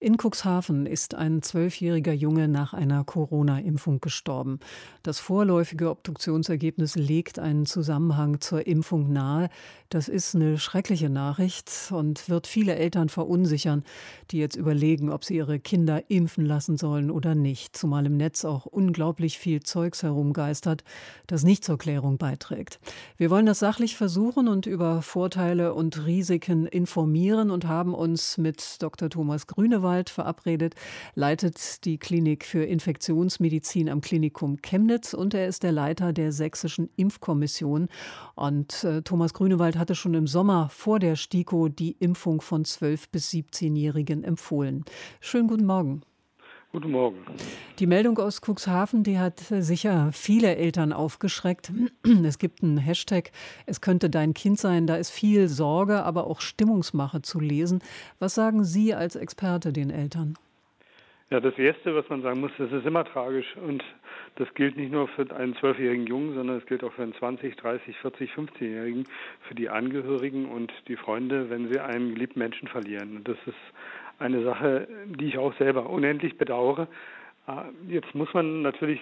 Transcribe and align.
in 0.00 0.16
Cuxhaven 0.16 0.86
ist 0.86 1.16
ein 1.16 1.42
zwölfjähriger 1.42 2.12
Junge 2.12 2.46
nach 2.46 2.72
einer 2.72 3.02
Corona-Impfung 3.02 4.00
gestorben. 4.00 4.60
Das 5.02 5.18
vorläufige 5.18 5.90
Obduktionsergebnis 5.90 6.94
legt 6.94 7.40
einen 7.40 7.66
Zusammenhang 7.66 8.40
zur 8.40 8.64
Impfung 8.68 9.12
nahe. 9.12 9.48
Das 9.88 10.06
ist 10.06 10.36
eine 10.36 10.56
schreckliche 10.58 11.10
Nachricht 11.10 11.72
und 11.90 12.28
wird 12.28 12.46
viele 12.46 12.76
Eltern 12.76 13.08
verunsichern, 13.08 13.82
die 14.30 14.38
jetzt 14.38 14.54
überlegen, 14.54 15.10
ob 15.10 15.24
sie 15.24 15.34
ihre 15.34 15.58
Kinder 15.58 16.08
impfen 16.08 16.46
lassen 16.46 16.76
sollen 16.76 17.10
oder 17.10 17.34
nicht. 17.34 17.76
Zumal 17.76 18.06
im 18.06 18.16
Netz 18.16 18.44
auch 18.44 18.66
unglaublich 18.66 19.36
viel 19.36 19.64
Zeugs 19.64 20.04
herumgeistert, 20.04 20.84
das 21.26 21.42
nicht 21.42 21.64
zur 21.64 21.76
Klärung 21.76 22.18
beiträgt. 22.18 22.78
Wir 23.16 23.30
wollen 23.30 23.46
das 23.46 23.58
sachlich 23.58 23.96
versuchen 23.96 24.46
und 24.46 24.66
über 24.66 25.02
Vorteile 25.02 25.74
und 25.74 26.06
Risiken 26.06 26.66
informieren 26.66 27.50
und 27.50 27.66
haben 27.66 27.94
uns 27.94 28.38
mit 28.38 28.80
Dr. 28.80 29.10
Thomas 29.10 29.48
Grünewald 29.48 29.87
Grünewald 29.88 30.10
verabredet, 30.10 30.74
leitet 31.14 31.84
die 31.86 31.98
Klinik 31.98 32.44
für 32.44 32.62
Infektionsmedizin 32.62 33.88
am 33.88 34.02
Klinikum 34.02 34.60
Chemnitz 34.60 35.14
und 35.14 35.32
er 35.32 35.48
ist 35.48 35.62
der 35.62 35.72
Leiter 35.72 36.12
der 36.12 36.30
Sächsischen 36.30 36.90
Impfkommission. 36.96 37.88
Und 38.34 38.84
äh, 38.84 39.00
Thomas 39.00 39.32
Grünewald 39.32 39.78
hatte 39.78 39.94
schon 39.94 40.12
im 40.12 40.26
Sommer 40.26 40.68
vor 40.68 40.98
der 40.98 41.16
STIKO 41.16 41.68
die 41.68 41.92
Impfung 41.92 42.42
von 42.42 42.64
12- 42.64 43.06
bis 43.10 43.30
17-Jährigen 43.30 44.24
empfohlen. 44.24 44.84
Schönen 45.20 45.48
guten 45.48 45.64
Morgen. 45.64 46.02
Guten 46.70 46.90
Morgen. 46.90 47.16
Die 47.78 47.86
Meldung 47.86 48.18
aus 48.18 48.42
Cuxhaven, 48.42 49.02
die 49.02 49.18
hat 49.18 49.38
sicher 49.38 50.10
viele 50.12 50.56
Eltern 50.56 50.92
aufgeschreckt. 50.92 51.72
Es 52.24 52.38
gibt 52.38 52.62
einen 52.62 52.76
Hashtag, 52.76 53.30
es 53.64 53.80
könnte 53.80 54.10
dein 54.10 54.34
Kind 54.34 54.58
sein. 54.58 54.86
Da 54.86 54.96
ist 54.96 55.10
viel 55.10 55.48
Sorge, 55.48 56.02
aber 56.02 56.26
auch 56.26 56.42
Stimmungsmache 56.42 57.22
zu 57.22 57.40
lesen. 57.40 57.82
Was 58.18 58.34
sagen 58.34 58.64
Sie 58.64 58.92
als 58.92 59.16
Experte 59.16 59.72
den 59.72 59.88
Eltern? 59.88 60.34
Ja, 61.30 61.40
das 61.40 61.58
Erste, 61.58 61.94
was 61.94 62.06
man 62.10 62.20
sagen 62.20 62.40
muss, 62.40 62.52
das 62.58 62.70
ist 62.70 62.84
immer 62.84 63.04
tragisch. 63.04 63.56
Und 63.56 63.82
das 64.36 64.52
gilt 64.54 64.76
nicht 64.76 64.92
nur 64.92 65.08
für 65.08 65.34
einen 65.34 65.56
zwölfjährigen 65.56 66.06
Jungen, 66.06 66.34
sondern 66.34 66.58
es 66.58 66.66
gilt 66.66 66.84
auch 66.84 66.92
für 66.92 67.02
einen 67.02 67.14
20, 67.14 67.56
30, 67.56 67.96
40, 67.96 68.32
15-Jährigen, 68.32 69.04
für 69.40 69.54
die 69.54 69.70
Angehörigen 69.70 70.46
und 70.46 70.70
die 70.86 70.96
Freunde, 70.96 71.48
wenn 71.48 71.72
sie 71.72 71.80
einen 71.80 72.14
geliebten 72.14 72.38
Menschen 72.38 72.68
verlieren. 72.68 73.16
Und 73.16 73.28
das 73.28 73.38
ist 73.46 73.56
eine 74.18 74.42
Sache, 74.42 74.88
die 75.06 75.26
ich 75.26 75.38
auch 75.38 75.54
selber 75.58 75.88
unendlich 75.88 76.38
bedauere. 76.38 76.88
Ah, 77.46 77.66
jetzt 77.88 78.14
muss 78.14 78.32
man 78.34 78.62
natürlich 78.62 79.00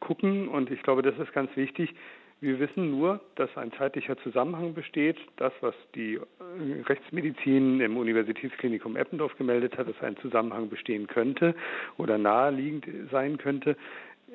gucken, 0.00 0.48
und 0.48 0.70
ich 0.70 0.82
glaube, 0.82 1.02
das 1.02 1.18
ist 1.18 1.32
ganz 1.32 1.54
wichtig, 1.56 1.94
wir 2.40 2.60
wissen 2.60 2.92
nur, 2.92 3.20
dass 3.34 3.56
ein 3.56 3.72
zeitlicher 3.72 4.16
Zusammenhang 4.18 4.72
besteht. 4.72 5.16
Das, 5.38 5.52
was 5.60 5.74
die 5.96 6.14
äh, 6.14 6.82
Rechtsmedizin 6.86 7.80
im 7.80 7.96
Universitätsklinikum 7.96 8.96
Eppendorf 8.96 9.36
gemeldet 9.36 9.76
hat, 9.76 9.88
dass 9.88 10.00
ein 10.02 10.16
Zusammenhang 10.18 10.68
bestehen 10.68 11.08
könnte 11.08 11.54
oder 11.96 12.16
naheliegend 12.16 12.86
sein 13.10 13.38
könnte, 13.38 13.76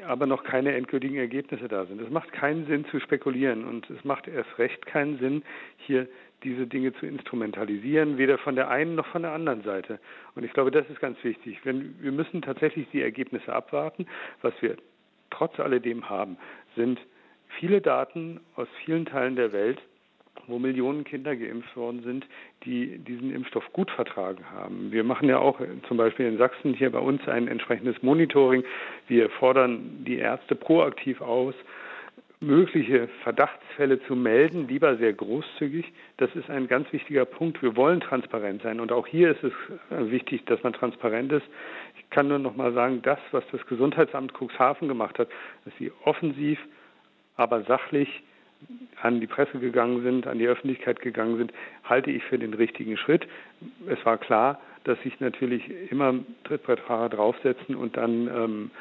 aber 0.07 0.25
noch 0.25 0.43
keine 0.43 0.73
endgültigen 0.73 1.17
Ergebnisse 1.17 1.67
da 1.67 1.85
sind. 1.85 2.01
Es 2.01 2.09
macht 2.09 2.31
keinen 2.31 2.65
Sinn 2.65 2.85
zu 2.85 2.99
spekulieren 2.99 3.65
und 3.65 3.89
es 3.89 4.03
macht 4.03 4.27
erst 4.27 4.57
recht 4.57 4.85
keinen 4.85 5.19
Sinn, 5.19 5.43
hier 5.77 6.07
diese 6.43 6.67
Dinge 6.67 6.93
zu 6.93 7.05
instrumentalisieren, 7.05 8.17
weder 8.17 8.37
von 8.37 8.55
der 8.55 8.69
einen 8.69 8.95
noch 8.95 9.05
von 9.07 9.21
der 9.21 9.31
anderen 9.31 9.63
Seite. 9.63 9.99
Und 10.35 10.43
ich 10.43 10.51
glaube, 10.51 10.71
das 10.71 10.89
ist 10.89 10.99
ganz 10.99 11.23
wichtig. 11.23 11.59
Wir 11.63 12.11
müssen 12.11 12.41
tatsächlich 12.41 12.87
die 12.91 13.01
Ergebnisse 13.01 13.53
abwarten. 13.53 14.07
Was 14.41 14.53
wir 14.61 14.75
trotz 15.29 15.59
alledem 15.59 16.09
haben, 16.09 16.37
sind 16.75 16.99
viele 17.59 17.81
Daten 17.81 18.39
aus 18.55 18.67
vielen 18.83 19.05
Teilen 19.05 19.35
der 19.35 19.53
Welt, 19.53 19.81
wo 20.47 20.59
Millionen 20.59 21.03
Kinder 21.03 21.35
geimpft 21.35 21.75
worden 21.75 22.01
sind, 22.03 22.27
die 22.65 22.97
diesen 22.97 23.33
Impfstoff 23.33 23.71
gut 23.71 23.89
vertragen 23.91 24.43
haben. 24.51 24.91
Wir 24.91 25.03
machen 25.03 25.29
ja 25.29 25.39
auch 25.39 25.59
zum 25.87 25.97
Beispiel 25.97 26.27
in 26.27 26.37
Sachsen 26.37 26.73
hier 26.73 26.91
bei 26.91 26.99
uns 26.99 27.27
ein 27.27 27.47
entsprechendes 27.47 28.01
Monitoring. 28.03 28.63
Wir 29.07 29.29
fordern 29.29 30.03
die 30.05 30.17
Ärzte 30.17 30.55
proaktiv 30.55 31.21
aus, 31.21 31.55
mögliche 32.43 33.07
Verdachtsfälle 33.23 34.01
zu 34.03 34.15
melden, 34.15 34.67
lieber 34.67 34.97
sehr 34.97 35.13
großzügig. 35.13 35.91
Das 36.17 36.35
ist 36.35 36.49
ein 36.49 36.67
ganz 36.67 36.91
wichtiger 36.91 37.25
Punkt. 37.25 37.61
Wir 37.61 37.75
wollen 37.75 38.01
transparent 38.01 38.61
sein 38.61 38.79
und 38.79 38.91
auch 38.91 39.07
hier 39.07 39.31
ist 39.31 39.43
es 39.43 39.53
äh, 39.91 40.11
wichtig, 40.11 40.45
dass 40.45 40.61
man 40.61 40.73
transparent 40.73 41.31
ist. 41.31 41.45
Ich 41.97 42.09
kann 42.09 42.27
nur 42.27 42.39
noch 42.39 42.55
mal 42.55 42.73
sagen, 42.73 43.01
das, 43.01 43.19
was 43.31 43.43
das 43.51 43.65
Gesundheitsamt 43.67 44.33
Cuxhaven 44.33 44.87
gemacht 44.87 45.17
hat, 45.19 45.29
dass 45.65 45.73
sie 45.79 45.91
offensiv, 46.03 46.59
aber 47.37 47.63
sachlich 47.63 48.23
an 49.01 49.19
die 49.19 49.27
Presse 49.27 49.59
gegangen 49.59 50.03
sind, 50.03 50.27
an 50.27 50.39
die 50.39 50.47
Öffentlichkeit 50.47 51.01
gegangen 51.01 51.37
sind, 51.37 51.53
halte 51.83 52.11
ich 52.11 52.23
für 52.23 52.39
den 52.39 52.53
richtigen 52.53 52.97
Schritt. 52.97 53.27
Es 53.87 54.03
war 54.05 54.17
klar, 54.17 54.59
dass 54.83 55.01
sich 55.01 55.19
natürlich 55.19 55.63
immer 55.91 56.15
Trittbrettfahrer 56.43 57.09
draufsetzen 57.09 57.75
und 57.75 57.95
dann 57.97 58.27
ähm, 58.27 58.71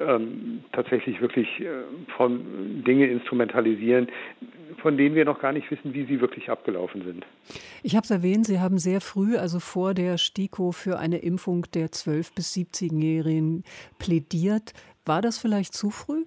ähm, 0.00 0.64
tatsächlich 0.72 1.20
wirklich 1.20 1.60
äh, 1.60 1.66
von 2.16 2.82
Dinge 2.84 3.06
instrumentalisieren, 3.06 4.08
von 4.78 4.96
denen 4.96 5.14
wir 5.14 5.24
noch 5.24 5.40
gar 5.40 5.52
nicht 5.52 5.70
wissen, 5.70 5.94
wie 5.94 6.04
sie 6.04 6.20
wirklich 6.20 6.50
abgelaufen 6.50 7.04
sind. 7.04 7.24
Ich 7.82 7.94
habe 7.94 8.04
es 8.04 8.10
erwähnt, 8.10 8.46
Sie 8.46 8.58
haben 8.58 8.78
sehr 8.78 9.00
früh, 9.00 9.36
also 9.36 9.60
vor 9.60 9.94
der 9.94 10.18
STIKO, 10.18 10.72
für 10.72 10.98
eine 10.98 11.18
Impfung 11.18 11.66
der 11.74 11.88
12- 11.88 12.34
bis 12.34 12.54
17-Jährigen 12.54 13.64
plädiert. 13.98 14.72
War 15.04 15.20
das 15.20 15.38
vielleicht 15.38 15.74
zu 15.74 15.90
früh? 15.90 16.24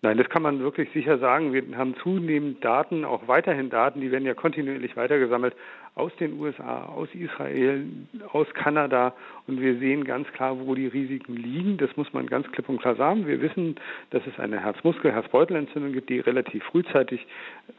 Nein, 0.00 0.16
das 0.16 0.28
kann 0.28 0.42
man 0.42 0.60
wirklich 0.60 0.88
sicher 0.92 1.18
sagen. 1.18 1.52
Wir 1.52 1.64
haben 1.76 1.96
zunehmend 1.96 2.64
Daten, 2.64 3.04
auch 3.04 3.26
weiterhin 3.26 3.68
Daten, 3.68 4.00
die 4.00 4.12
werden 4.12 4.26
ja 4.26 4.34
kontinuierlich 4.34 4.96
weitergesammelt 4.96 5.56
aus 5.96 6.14
den 6.20 6.38
USA, 6.38 6.84
aus 6.84 7.08
Israel, 7.14 7.84
aus 8.32 8.46
Kanada. 8.54 9.12
Und 9.48 9.60
wir 9.60 9.76
sehen 9.78 10.04
ganz 10.04 10.28
klar, 10.28 10.56
wo 10.60 10.76
die 10.76 10.86
Risiken 10.86 11.34
liegen. 11.34 11.78
Das 11.78 11.96
muss 11.96 12.12
man 12.12 12.28
ganz 12.28 12.46
klipp 12.52 12.68
und 12.68 12.80
klar 12.80 12.94
sagen. 12.94 13.26
Wir 13.26 13.40
wissen, 13.40 13.74
dass 14.10 14.22
es 14.24 14.38
eine 14.38 14.60
Herzmuskel-, 14.60 15.10
Herzbeutelentzündung 15.10 15.92
gibt, 15.92 16.10
die 16.10 16.20
relativ 16.20 16.62
frühzeitig, 16.62 17.26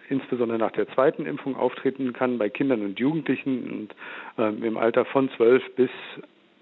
insbesondere 0.09 0.59
nach 0.59 0.71
der 0.71 0.89
zweiten 0.89 1.25
Impfung, 1.25 1.55
auftreten 1.55 2.11
kann 2.11 2.37
bei 2.37 2.49
Kindern 2.49 2.81
und 2.81 2.99
Jugendlichen 2.99 3.87
und 4.37 4.43
äh, 4.43 4.67
im 4.67 4.75
Alter 4.75 5.05
von 5.05 5.29
12 5.37 5.75
bis 5.75 5.89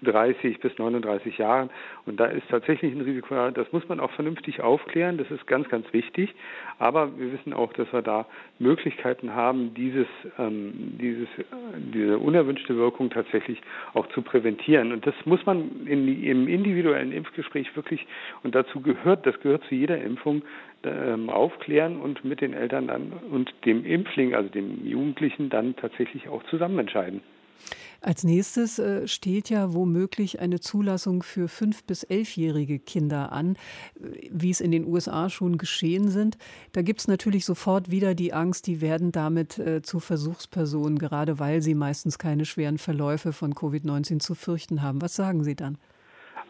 30 0.02 0.60
bis 0.60 0.76
39 0.78 1.38
Jahren. 1.38 1.70
Und 2.06 2.20
da 2.20 2.26
ist 2.26 2.48
tatsächlich 2.48 2.94
ein 2.94 3.00
Risiko, 3.00 3.50
das 3.50 3.70
muss 3.72 3.88
man 3.88 4.00
auch 4.00 4.10
vernünftig 4.12 4.60
aufklären, 4.60 5.18
das 5.18 5.30
ist 5.30 5.46
ganz, 5.46 5.68
ganz 5.68 5.92
wichtig. 5.92 6.34
Aber 6.78 7.18
wir 7.18 7.32
wissen 7.32 7.52
auch, 7.52 7.72
dass 7.72 7.92
wir 7.92 8.02
da 8.02 8.26
Möglichkeiten 8.58 9.34
haben, 9.34 9.74
dieses, 9.74 10.06
ähm, 10.38 10.96
dieses, 11.00 11.28
diese 11.94 12.18
unerwünschte 12.18 12.76
Wirkung 12.76 13.10
tatsächlich 13.10 13.60
auch 13.94 14.06
zu 14.08 14.22
präventieren. 14.22 14.92
Und 14.92 15.06
das 15.06 15.14
muss 15.24 15.44
man 15.46 15.86
in, 15.86 16.22
im 16.22 16.48
individuellen 16.48 17.12
Impfgespräch 17.12 17.74
wirklich, 17.76 18.06
und 18.42 18.54
dazu 18.54 18.80
gehört, 18.80 19.26
das 19.26 19.38
gehört 19.40 19.64
zu 19.64 19.74
jeder 19.74 20.00
Impfung, 20.00 20.42
ähm, 20.84 21.28
aufklären 21.28 22.00
und 22.00 22.24
mit 22.24 22.40
den 22.40 22.54
Eltern 22.54 22.86
dann 22.86 23.12
und 23.30 23.52
dem 23.64 23.84
Impfling, 23.84 24.34
also 24.34 24.48
dem 24.48 24.86
Jugendlichen, 24.86 25.50
dann 25.50 25.74
tatsächlich 25.74 26.28
auch 26.28 26.44
zusammen 26.44 26.78
entscheiden. 26.78 27.20
Als 28.00 28.24
nächstes 28.24 28.78
äh, 28.78 29.08
steht 29.08 29.50
ja 29.50 29.74
womöglich 29.74 30.40
eine 30.40 30.60
Zulassung 30.60 31.22
für 31.22 31.48
fünf- 31.48 31.84
bis 31.84 32.04
elfjährige 32.04 32.78
Kinder 32.78 33.32
an, 33.32 33.56
äh, 33.96 34.28
wie 34.30 34.50
es 34.50 34.60
in 34.60 34.70
den 34.70 34.86
USA 34.86 35.28
schon 35.28 35.58
geschehen 35.58 36.08
sind. 36.08 36.38
Da 36.72 36.82
gibt 36.82 37.00
es 37.00 37.08
natürlich 37.08 37.44
sofort 37.44 37.90
wieder 37.90 38.14
die 38.14 38.32
Angst, 38.32 38.66
die 38.66 38.80
werden 38.80 39.12
damit 39.12 39.58
äh, 39.58 39.82
zu 39.82 40.00
Versuchspersonen, 40.00 40.98
gerade 40.98 41.38
weil 41.38 41.60
sie 41.60 41.74
meistens 41.74 42.18
keine 42.18 42.44
schweren 42.44 42.78
Verläufe 42.78 43.32
von 43.32 43.52
Covid-19 43.52 44.20
zu 44.20 44.34
fürchten 44.34 44.82
haben. 44.82 45.02
Was 45.02 45.16
sagen 45.16 45.42
Sie 45.42 45.56
dann? 45.56 45.78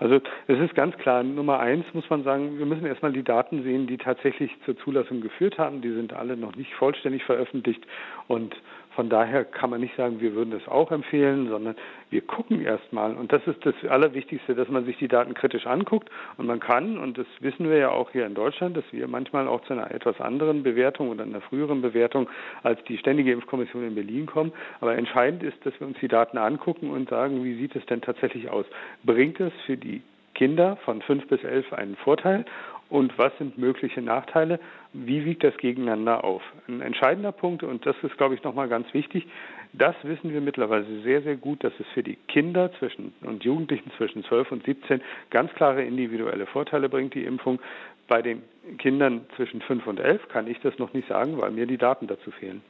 Also 0.01 0.21
es 0.47 0.59
ist 0.61 0.75
ganz 0.77 0.97
klar, 0.99 1.25
Nummer 1.25 1.59
eins 1.59 1.85
muss 1.93 2.09
man 2.09 2.23
sagen, 2.23 2.59
wir 2.59 2.67
müssen 2.67 2.87
erstmal 2.87 3.13
die 3.13 3.25
Daten 3.25 3.65
sehen, 3.65 3.89
die 3.89 3.99
tatsächlich 3.99 4.53
zur 4.65 4.77
Zulassung 4.79 5.21
geführt 5.21 5.59
haben. 5.59 5.83
Die 5.83 5.93
sind 5.93 6.13
alle 6.13 6.37
noch 6.37 6.55
nicht 6.55 6.73
vollständig 6.75 7.25
veröffentlicht 7.25 7.85
und 8.29 8.55
von 8.99 9.09
daher 9.09 9.45
kann 9.45 9.71
man 9.71 9.81
nicht 9.81 9.95
sagen, 9.95 10.21
wir 10.21 10.35
würden 10.35 10.51
das 10.51 10.67
auch 10.67 10.91
empfehlen, 10.91 11.49
sondern 11.49 11.77
wir 12.11 12.21
gucken 12.21 12.61
erstmal. 12.61 13.15
Und 13.15 13.31
das 13.31 13.47
ist 13.47 13.65
das 13.65 13.77
Allerwichtigste, 13.89 14.57
dass 14.57 14.67
man 14.67 14.87
sich 14.87 14.99
die 14.99 15.07
Daten 15.07 15.35
kritisch 15.35 15.69
anguckt. 15.69 16.11
Und 16.37 16.47
man 16.47 16.59
kann, 16.59 16.99
und 16.99 17.17
das 17.17 17.29
wissen 17.39 17.71
wir 17.71 17.77
ja 17.77 17.91
auch 17.91 18.11
hier 18.11 18.27
in 18.27 18.35
Deutschland, 18.35 18.77
dass 18.77 18.83
wir 18.91 19.07
manchmal 19.07 19.47
auch 19.47 19.61
zu 19.67 19.75
einer 19.75 19.93
etwas 19.93 20.21
anderen 20.21 20.65
Bewertung 20.65 21.11
oder 21.11 21.23
einer 21.23 21.41
früheren 21.41 21.81
Bewertung 21.81 22.29
als 22.65 22.83
die 22.89 22.99
Ständige 22.99 23.31
Impfkommission 23.31 23.87
in 23.87 23.95
Berlin 23.95 24.27
kommen. 24.27 24.53
Aber 24.81 24.97
entscheidend 24.97 25.45
ist, 25.45 25.65
dass 25.65 25.79
wir 25.79 25.87
uns 25.87 25.99
die 26.01 26.09
Daten 26.09 26.37
angucken 26.37 26.91
und 26.91 27.09
sagen, 27.09 27.45
wie 27.45 27.55
sieht 27.55 27.77
es 27.77 27.87
denn 27.87 28.01
tatsächlich 28.01 28.51
aus? 28.51 28.67
Bringt 29.05 29.39
es 29.39 29.53
für 29.65 29.77
die 29.77 30.03
Kinder 30.35 30.77
von 30.85 31.03
fünf 31.03 31.29
bis 31.29 31.45
elf 31.45 31.73
einen 31.73 31.95
Vorteil 31.95 32.45
und 32.91 33.17
was 33.19 33.37
sind 33.39 33.59
mögliche 33.59 34.01
Nachteile? 34.01 34.59
Wie 34.93 35.25
wiegt 35.25 35.45
das 35.45 35.57
gegeneinander 35.59 36.25
auf? 36.25 36.43
Ein 36.67 36.81
entscheidender 36.81 37.33
Punkt, 37.33 37.63
und 37.63 37.85
das 37.85 37.97
ist, 38.03 38.17
glaube 38.17 38.35
ich, 38.35 38.43
nochmal 38.43 38.69
ganz 38.69 38.93
wichtig, 38.95 39.27
das 39.73 39.95
wissen 40.03 40.33
wir 40.33 40.41
mittlerweile 40.41 40.87
sehr, 41.03 41.23
sehr 41.23 41.37
gut, 41.37 41.63
dass 41.63 41.73
es 41.79 41.87
für 41.89 42.03
die 42.03 42.17
Kinder 42.29 42.73
zwischen 42.79 43.13
und 43.21 43.45
Jugendlichen 43.45 43.91
zwischen 43.97 44.25
12 44.25 44.53
und 44.53 44.65
17 44.65 45.03
ganz 45.31 45.53
klare 45.55 45.85
individuelle 45.85 46.47
Vorteile 46.47 46.89
bringt, 46.89 47.15
die 47.15 47.25
Impfung. 47.25 47.61
Bei 48.07 48.23
den 48.23 48.43
Kindern 48.79 49.27
zwischen 49.37 49.61
5 49.61 49.87
und 49.87 50.01
11 50.01 50.29
kann 50.29 50.47
ich 50.47 50.59
das 50.61 50.79
noch 50.79 50.95
nicht 50.95 51.09
sagen, 51.09 51.39
weil 51.39 51.51
mir 51.51 51.67
die 51.67 51.77
Daten 51.77 52.07
dazu 52.07 52.31
fehlen. 52.31 52.63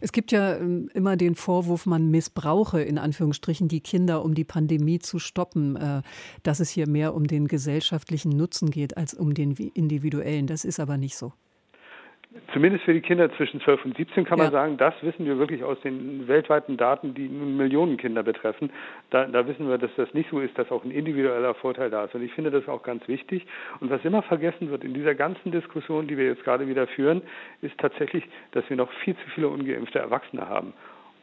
Es 0.00 0.12
gibt 0.12 0.32
ja 0.32 0.56
ähm, 0.56 0.88
immer 0.94 1.16
den 1.16 1.34
Vorwurf, 1.34 1.86
man 1.86 2.10
missbrauche 2.10 2.80
in 2.82 2.98
Anführungsstrichen 2.98 3.68
die 3.68 3.80
Kinder, 3.80 4.24
um 4.24 4.34
die 4.34 4.44
Pandemie 4.44 4.98
zu 4.98 5.18
stoppen, 5.18 5.76
äh, 5.76 6.02
dass 6.42 6.60
es 6.60 6.70
hier 6.70 6.88
mehr 6.88 7.14
um 7.14 7.26
den 7.26 7.48
gesellschaftlichen 7.48 8.30
Nutzen 8.30 8.70
geht 8.70 8.96
als 8.96 9.14
um 9.14 9.34
den 9.34 9.52
individuellen. 9.52 10.46
Das 10.46 10.64
ist 10.64 10.80
aber 10.80 10.96
nicht 10.96 11.16
so. 11.16 11.32
Zumindest 12.52 12.84
für 12.84 12.92
die 12.92 13.00
Kinder 13.00 13.32
zwischen 13.36 13.60
12 13.60 13.84
und 13.84 13.96
17 13.96 14.24
kann 14.24 14.38
man 14.38 14.48
ja. 14.48 14.50
sagen, 14.50 14.76
das 14.76 14.94
wissen 15.02 15.24
wir 15.24 15.38
wirklich 15.38 15.62
aus 15.62 15.80
den 15.82 16.26
weltweiten 16.26 16.76
Daten, 16.76 17.14
die 17.14 17.28
Millionen 17.28 17.96
Kinder 17.96 18.24
betreffen. 18.24 18.70
Da, 19.10 19.26
da, 19.26 19.46
wissen 19.46 19.68
wir, 19.68 19.78
dass 19.78 19.90
das 19.96 20.12
nicht 20.14 20.30
so 20.30 20.40
ist, 20.40 20.58
dass 20.58 20.70
auch 20.72 20.84
ein 20.84 20.90
individueller 20.90 21.54
Vorteil 21.54 21.90
da 21.90 22.04
ist. 22.04 22.14
Und 22.14 22.22
ich 22.22 22.32
finde 22.32 22.50
das 22.50 22.66
auch 22.66 22.82
ganz 22.82 23.06
wichtig. 23.06 23.46
Und 23.78 23.90
was 23.90 24.04
immer 24.04 24.22
vergessen 24.22 24.68
wird 24.70 24.82
in 24.82 24.94
dieser 24.94 25.14
ganzen 25.14 25.52
Diskussion, 25.52 26.08
die 26.08 26.16
wir 26.16 26.26
jetzt 26.26 26.42
gerade 26.42 26.66
wieder 26.66 26.88
führen, 26.88 27.22
ist 27.62 27.78
tatsächlich, 27.78 28.24
dass 28.50 28.68
wir 28.68 28.76
noch 28.76 28.90
viel 29.04 29.14
zu 29.14 29.30
viele 29.34 29.48
ungeimpfte 29.48 30.00
Erwachsene 30.00 30.48
haben. 30.48 30.72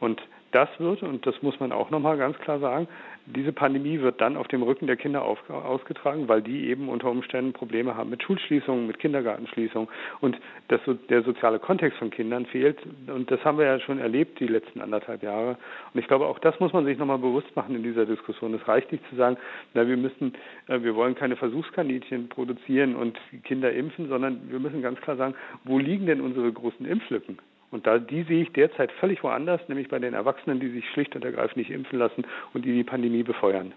Und 0.00 0.22
das 0.52 0.68
wird, 0.78 1.02
und 1.02 1.26
das 1.26 1.42
muss 1.42 1.58
man 1.60 1.72
auch 1.72 1.90
nochmal 1.90 2.16
ganz 2.16 2.38
klar 2.38 2.58
sagen, 2.58 2.88
diese 3.26 3.52
Pandemie 3.52 4.00
wird 4.00 4.20
dann 4.20 4.36
auf 4.36 4.48
dem 4.48 4.62
Rücken 4.62 4.86
der 4.86 4.96
Kinder 4.96 5.22
auf, 5.22 5.38
ausgetragen, 5.48 6.28
weil 6.28 6.42
die 6.42 6.68
eben 6.68 6.88
unter 6.88 7.10
Umständen 7.10 7.52
Probleme 7.52 7.96
haben 7.96 8.10
mit 8.10 8.22
Schulschließungen, 8.22 8.86
mit 8.86 8.98
Kindergartenschließungen 8.98 9.88
und 10.20 10.38
das, 10.68 10.80
der 11.08 11.22
soziale 11.22 11.58
Kontext 11.58 11.98
von 11.98 12.10
Kindern 12.10 12.46
fehlt. 12.46 12.78
Und 13.06 13.30
das 13.30 13.44
haben 13.44 13.58
wir 13.58 13.66
ja 13.66 13.80
schon 13.80 13.98
erlebt 13.98 14.40
die 14.40 14.46
letzten 14.46 14.80
anderthalb 14.80 15.22
Jahre. 15.22 15.56
Und 15.94 16.00
ich 16.00 16.08
glaube, 16.08 16.26
auch 16.26 16.38
das 16.38 16.58
muss 16.60 16.72
man 16.72 16.84
sich 16.84 16.98
nochmal 16.98 17.18
bewusst 17.18 17.54
machen 17.54 17.76
in 17.76 17.82
dieser 17.82 18.06
Diskussion. 18.06 18.54
Es 18.54 18.66
reicht 18.66 18.90
nicht 18.90 19.08
zu 19.08 19.16
sagen, 19.16 19.36
na, 19.74 19.86
wir 19.86 19.96
müssen, 19.96 20.34
äh, 20.68 20.82
wir 20.82 20.94
wollen 20.94 21.14
keine 21.14 21.36
Versuchskaninchen 21.36 22.28
produzieren 22.28 22.96
und 22.96 23.18
Kinder 23.44 23.72
impfen, 23.72 24.08
sondern 24.08 24.50
wir 24.50 24.58
müssen 24.58 24.82
ganz 24.82 25.00
klar 25.00 25.16
sagen, 25.16 25.34
wo 25.64 25.78
liegen 25.78 26.06
denn 26.06 26.20
unsere 26.20 26.52
großen 26.52 26.86
Impflücken? 26.86 27.38
Und 27.72 27.86
da, 27.86 27.98
die 27.98 28.22
sehe 28.22 28.42
ich 28.42 28.52
derzeit 28.52 28.92
völlig 28.92 29.24
woanders, 29.24 29.60
nämlich 29.66 29.88
bei 29.88 29.98
den 29.98 30.14
Erwachsenen, 30.14 30.60
die 30.60 30.68
sich 30.68 30.88
schlicht 30.90 31.16
und 31.16 31.24
ergreifend 31.24 31.56
nicht 31.56 31.70
impfen 31.70 31.98
lassen 31.98 32.24
und 32.52 32.64
die 32.64 32.72
die 32.72 32.84
Pandemie 32.84 33.22
befeuern. 33.22 33.72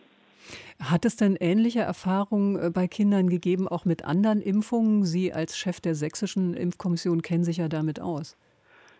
Hat 0.80 1.06
es 1.06 1.16
denn 1.16 1.38
ähnliche 1.40 1.80
Erfahrungen 1.80 2.58
äh, 2.58 2.70
bei 2.70 2.88
Kindern 2.88 3.30
gegeben, 3.30 3.68
auch 3.68 3.86
mit 3.86 4.06
anderen 4.06 4.42
Impfungen? 4.42 5.04
Sie 5.04 5.34
als 5.34 5.58
Chef 5.58 5.80
der 5.80 5.96
sächsischen 5.96 6.54
Impfkommission 6.54 7.22
kennen 7.22 7.44
sich 7.46 7.58
ja 7.58 7.70
damit 7.70 8.02
aus. 8.02 8.38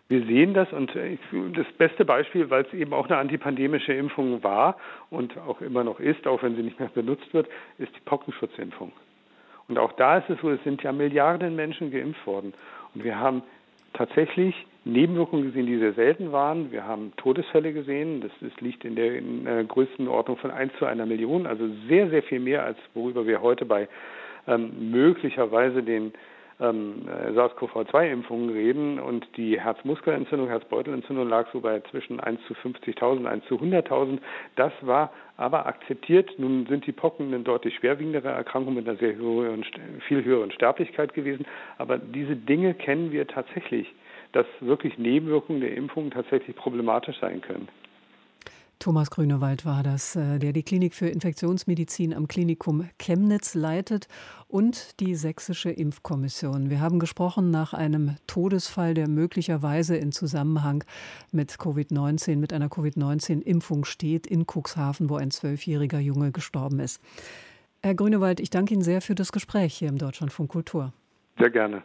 Wir 0.08 0.24
sehen 0.24 0.54
das 0.54 0.72
und 0.72 0.94
das 0.94 1.66
beste 1.78 2.04
Beispiel, 2.04 2.48
weil 2.48 2.64
es 2.64 2.72
eben 2.72 2.92
auch 2.92 3.06
eine 3.06 3.18
antipandemische 3.18 3.92
Impfung 3.92 4.42
war 4.44 4.76
und 5.10 5.36
auch 5.36 5.60
immer 5.60 5.82
noch 5.82 5.98
ist, 5.98 6.28
auch 6.28 6.44
wenn 6.44 6.54
sie 6.54 6.62
nicht 6.62 6.78
mehr 6.78 6.88
benutzt 6.88 7.34
wird, 7.34 7.48
ist 7.78 7.92
die 7.96 8.00
Pockenschutzimpfung. 8.04 8.92
Und 9.66 9.78
auch 9.78 9.90
da 9.94 10.18
ist 10.18 10.30
es 10.30 10.40
so, 10.40 10.50
es 10.50 10.62
sind 10.62 10.80
ja 10.84 10.92
Milliarden 10.92 11.56
Menschen 11.56 11.90
geimpft 11.90 12.24
worden. 12.24 12.54
Und 12.94 13.02
wir 13.02 13.18
haben 13.18 13.42
tatsächlich 13.94 14.54
Nebenwirkungen 14.86 15.46
gesehen, 15.46 15.66
die 15.66 15.78
sehr 15.78 15.94
selten 15.94 16.30
waren. 16.32 16.70
Wir 16.70 16.86
haben 16.86 17.12
Todesfälle 17.16 17.72
gesehen. 17.72 18.20
Das, 18.20 18.30
das 18.40 18.60
liegt 18.60 18.84
in 18.84 18.94
der, 18.94 19.16
in 19.16 19.44
der 19.44 19.64
Größenordnung 19.64 20.36
von 20.36 20.52
1 20.52 20.72
zu 20.78 20.86
einer 20.86 21.06
Million, 21.06 21.46
also 21.46 21.68
sehr, 21.88 22.08
sehr 22.08 22.22
viel 22.22 22.40
mehr, 22.40 22.64
als 22.64 22.78
worüber 22.94 23.26
wir 23.26 23.42
heute 23.42 23.64
bei 23.64 23.88
ähm, 24.46 24.92
möglicherweise 24.92 25.82
den 25.82 26.12
ähm, 26.60 27.02
SARS-CoV-2-Impfungen 27.34 28.50
reden. 28.50 29.00
Und 29.00 29.26
die 29.36 29.60
Herzmuskelentzündung, 29.60 30.48
Herzbeutelentzündung 30.48 31.28
lag 31.28 31.48
so 31.52 31.60
bei 31.60 31.80
zwischen 31.90 32.20
1 32.20 32.40
zu 32.46 32.54
50.000, 32.54 33.26
1 33.26 33.44
zu 33.46 33.56
100.000. 33.56 34.18
Das 34.54 34.72
war 34.82 35.12
aber 35.36 35.66
akzeptiert. 35.66 36.30
Nun 36.38 36.66
sind 36.66 36.86
die 36.86 36.92
Pocken 36.92 37.34
eine 37.34 37.42
deutlich 37.42 37.74
schwerwiegendere 37.74 38.28
Erkrankung 38.28 38.74
mit 38.74 38.88
einer 38.88 38.98
sehr 38.98 39.16
höheren, 39.16 39.64
viel 40.06 40.24
höheren 40.24 40.52
Sterblichkeit 40.52 41.12
gewesen. 41.12 41.44
Aber 41.78 41.98
diese 41.98 42.36
Dinge 42.36 42.74
kennen 42.74 43.10
wir 43.10 43.26
tatsächlich, 43.26 43.92
dass 44.32 44.46
wirklich 44.60 44.98
Nebenwirkungen 44.98 45.60
der 45.60 45.76
Impfung 45.76 46.10
tatsächlich 46.10 46.56
problematisch 46.56 47.18
sein 47.20 47.40
können. 47.40 47.68
Thomas 48.78 49.10
Grünewald 49.10 49.64
war 49.64 49.82
das, 49.82 50.16
äh, 50.16 50.38
der 50.38 50.52
die 50.52 50.62
Klinik 50.62 50.94
für 50.94 51.08
Infektionsmedizin 51.08 52.12
am 52.12 52.28
Klinikum 52.28 52.88
Chemnitz 52.98 53.54
leitet 53.54 54.06
und 54.48 55.00
die 55.00 55.14
Sächsische 55.14 55.70
Impfkommission. 55.70 56.68
Wir 56.68 56.80
haben 56.80 56.98
gesprochen 56.98 57.50
nach 57.50 57.72
einem 57.72 58.16
Todesfall, 58.26 58.92
der 58.92 59.08
möglicherweise 59.08 59.96
in 59.96 60.12
Zusammenhang 60.12 60.84
mit 61.32 61.52
Covid-19, 61.52 62.36
mit 62.36 62.52
einer 62.52 62.68
Covid-19-Impfung 62.68 63.86
steht 63.86 64.26
in 64.26 64.44
Cuxhaven, 64.46 65.08
wo 65.08 65.16
ein 65.16 65.30
zwölfjähriger 65.30 65.98
Junge 65.98 66.30
gestorben 66.30 66.78
ist. 66.78 67.00
Herr 67.82 67.94
Grünewald, 67.94 68.40
ich 68.40 68.50
danke 68.50 68.74
Ihnen 68.74 68.82
sehr 68.82 69.00
für 69.00 69.14
das 69.14 69.32
Gespräch 69.32 69.74
hier 69.74 69.88
im 69.88 69.98
Deutschlandfunk 69.98 70.50
Kultur. 70.50 70.92
Sehr 71.38 71.50
gerne. 71.50 71.82